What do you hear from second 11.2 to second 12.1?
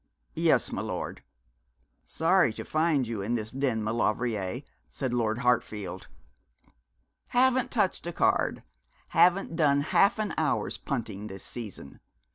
this season.